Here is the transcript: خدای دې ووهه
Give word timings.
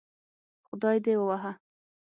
خدای 0.67 0.97
دې 1.05 1.13
ووهه 1.17 1.51